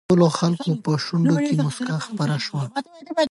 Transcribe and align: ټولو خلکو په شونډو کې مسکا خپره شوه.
ټولو 0.09 0.25
خلکو 0.39 0.69
په 0.83 0.91
شونډو 1.03 1.37
کې 1.47 1.53
مسکا 1.65 1.97
خپره 2.07 2.35
شوه. 2.45 2.63